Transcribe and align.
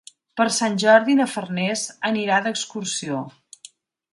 Per 0.39 0.45
Sant 0.53 0.77
Jordi 0.83 1.17
na 1.19 1.27
Farners 1.33 1.83
anirà 2.11 2.41
d'excursió. 2.47 3.21